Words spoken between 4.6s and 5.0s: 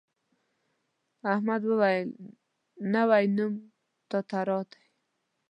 دی.